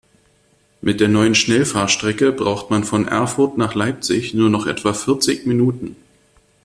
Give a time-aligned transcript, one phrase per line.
[0.81, 5.95] Mit der neuen Schnellfahrstrecke braucht man von Erfurt nach Leipzig nur noch etwa vierzig Minuten